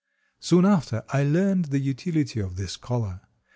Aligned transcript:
Soon 0.39 0.65
after 0.65 1.03
I 1.09 1.21
learned 1.21 1.65
the 1.65 1.77
utility 1.77 2.39
of 2.39 2.55
this 2.55 2.75
collar. 2.75 3.21